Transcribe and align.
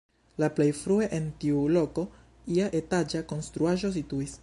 La 0.43 0.47
plej 0.59 0.69
frue 0.77 1.09
en 1.17 1.27
tiu 1.45 1.61
loko 1.75 2.07
ia 2.57 2.73
etaĝa 2.83 3.27
konstruaĵo 3.35 3.97
situis. 4.01 4.39